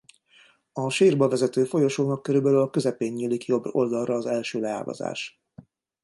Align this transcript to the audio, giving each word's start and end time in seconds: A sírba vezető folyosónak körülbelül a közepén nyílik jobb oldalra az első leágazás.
A 0.73 0.89
sírba 0.89 1.27
vezető 1.27 1.63
folyosónak 1.63 2.21
körülbelül 2.21 2.61
a 2.61 2.69
közepén 2.69 3.13
nyílik 3.13 3.45
jobb 3.45 3.65
oldalra 3.75 4.15
az 4.15 4.25
első 4.25 4.59
leágazás. 4.59 5.41